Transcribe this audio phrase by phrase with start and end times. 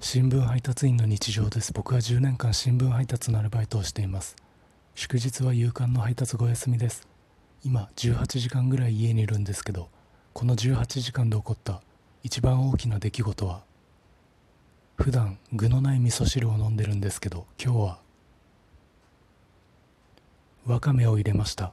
[0.00, 1.72] 新聞配達員の日常です。
[1.72, 4.36] 僕は10年間新聞配達のアルバイトをしています。
[4.94, 7.08] 祝日は夕刊の配達お休みです。
[7.64, 9.88] 今18時間ぐらい家にいるんですけど
[10.32, 11.82] この18時間で起こった
[12.22, 13.62] 一番大きな出来事は
[14.96, 17.98] 普段具のない味噌汁を飲んでるんですけど今日は
[20.66, 21.72] わかめを入れました。